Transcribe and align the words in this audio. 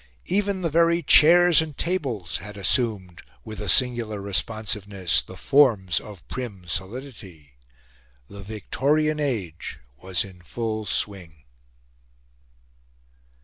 Even 0.25 0.61
the 0.61 0.69
very 0.71 1.03
chairs 1.03 1.61
and 1.61 1.77
tables 1.77 2.37
had 2.39 2.57
assumed, 2.57 3.21
with 3.45 3.61
a 3.61 3.69
singular 3.69 4.19
responsiveness, 4.19 5.21
the 5.21 5.37
forms 5.37 5.99
of 5.99 6.27
prim 6.27 6.65
solidity. 6.65 7.53
The 8.27 8.41
Victorian 8.41 9.19
Age 9.19 9.77
was 10.01 10.23
in 10.25 10.41
full 10.41 10.85
swing. 10.87 11.43